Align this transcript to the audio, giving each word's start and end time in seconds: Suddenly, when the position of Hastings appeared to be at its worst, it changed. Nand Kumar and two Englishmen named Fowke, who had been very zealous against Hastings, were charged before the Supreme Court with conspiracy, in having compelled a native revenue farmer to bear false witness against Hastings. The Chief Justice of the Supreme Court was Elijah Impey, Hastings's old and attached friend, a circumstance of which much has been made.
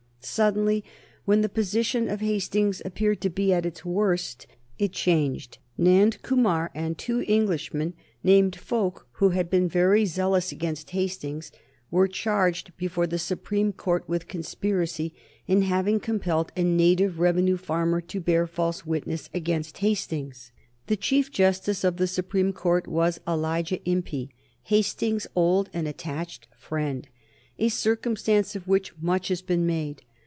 Suddenly, 0.23 0.83
when 1.25 1.41
the 1.41 1.49
position 1.49 2.07
of 2.07 2.19
Hastings 2.21 2.79
appeared 2.85 3.21
to 3.21 3.29
be 3.31 3.51
at 3.51 3.65
its 3.65 3.83
worst, 3.83 4.45
it 4.77 4.91
changed. 4.91 5.57
Nand 5.79 6.21
Kumar 6.21 6.69
and 6.75 6.95
two 6.95 7.21
Englishmen 7.27 7.95
named 8.23 8.55
Fowke, 8.55 9.07
who 9.13 9.29
had 9.29 9.49
been 9.49 9.67
very 9.67 10.05
zealous 10.05 10.51
against 10.51 10.91
Hastings, 10.91 11.51
were 11.89 12.07
charged 12.07 12.71
before 12.77 13.07
the 13.07 13.17
Supreme 13.17 13.73
Court 13.73 14.07
with 14.07 14.27
conspiracy, 14.27 15.15
in 15.47 15.63
having 15.63 15.99
compelled 15.99 16.51
a 16.55 16.63
native 16.63 17.17
revenue 17.19 17.57
farmer 17.57 17.99
to 18.01 18.19
bear 18.19 18.45
false 18.45 18.85
witness 18.85 19.27
against 19.33 19.79
Hastings. 19.79 20.51
The 20.85 20.97
Chief 20.97 21.31
Justice 21.31 21.83
of 21.83 21.97
the 21.97 22.05
Supreme 22.05 22.53
Court 22.53 22.85
was 22.87 23.19
Elijah 23.27 23.83
Impey, 23.89 24.29
Hastings's 24.65 25.27
old 25.35 25.67
and 25.73 25.87
attached 25.87 26.47
friend, 26.55 27.07
a 27.57 27.69
circumstance 27.69 28.55
of 28.55 28.67
which 28.67 28.93
much 29.01 29.29
has 29.29 29.41
been 29.41 29.65
made. 29.65 30.03